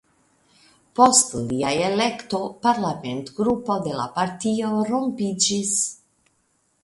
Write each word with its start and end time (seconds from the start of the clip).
Post 0.99 1.33
lia 1.49 1.73
elekto 1.89 2.39
parlamentgrupo 2.63 3.77
de 3.89 3.93
la 3.99 4.07
partio 4.15 4.71
rompiĝis. 4.91 5.77